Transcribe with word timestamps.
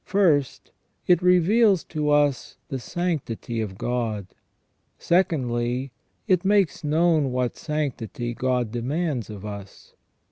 First, 0.03 0.71
it 1.05 1.21
reveals 1.21 1.83
to 1.83 2.09
us 2.09 2.57
the 2.69 2.79
sanctity 2.79 3.61
of 3.61 3.77
God. 3.77 4.25
Secondly, 4.97 5.91
it 6.27 6.43
makes 6.43 6.83
known 6.83 7.31
what 7.31 7.55
sanctity 7.55 8.33
God 8.33 8.71
demands 8.71 9.29
of 9.29 9.45
us. 9.45 9.93